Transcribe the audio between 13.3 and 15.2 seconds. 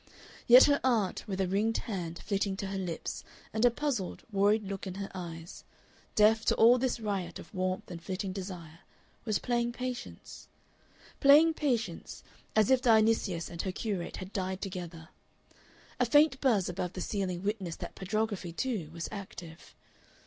and her curate had died together.